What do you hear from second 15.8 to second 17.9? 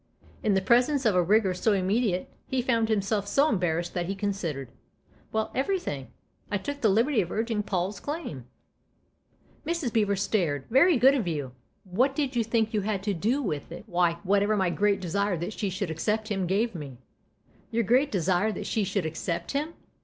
accept him gave me."" Your